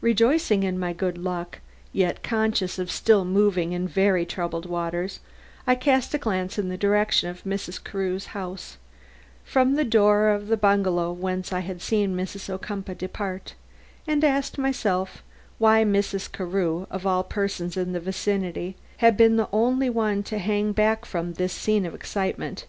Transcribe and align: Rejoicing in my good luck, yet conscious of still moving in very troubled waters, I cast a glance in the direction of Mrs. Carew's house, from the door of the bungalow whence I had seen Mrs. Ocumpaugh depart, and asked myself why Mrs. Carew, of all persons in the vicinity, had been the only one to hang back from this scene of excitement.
Rejoicing 0.00 0.62
in 0.62 0.78
my 0.78 0.92
good 0.92 1.18
luck, 1.18 1.58
yet 1.92 2.22
conscious 2.22 2.78
of 2.78 2.92
still 2.92 3.24
moving 3.24 3.72
in 3.72 3.88
very 3.88 4.24
troubled 4.24 4.66
waters, 4.66 5.18
I 5.66 5.74
cast 5.74 6.14
a 6.14 6.18
glance 6.18 6.60
in 6.60 6.68
the 6.68 6.78
direction 6.78 7.28
of 7.28 7.42
Mrs. 7.42 7.82
Carew's 7.82 8.26
house, 8.26 8.76
from 9.42 9.74
the 9.74 9.82
door 9.82 10.28
of 10.28 10.46
the 10.46 10.56
bungalow 10.56 11.10
whence 11.10 11.52
I 11.52 11.58
had 11.58 11.82
seen 11.82 12.16
Mrs. 12.16 12.48
Ocumpaugh 12.50 12.94
depart, 12.96 13.56
and 14.06 14.22
asked 14.22 14.58
myself 14.58 15.24
why 15.58 15.82
Mrs. 15.82 16.30
Carew, 16.30 16.86
of 16.88 17.04
all 17.04 17.24
persons 17.24 17.76
in 17.76 17.92
the 17.94 17.98
vicinity, 17.98 18.76
had 18.98 19.16
been 19.16 19.34
the 19.34 19.48
only 19.50 19.90
one 19.90 20.22
to 20.22 20.38
hang 20.38 20.70
back 20.70 21.04
from 21.04 21.32
this 21.32 21.52
scene 21.52 21.84
of 21.84 21.96
excitement. 21.96 22.66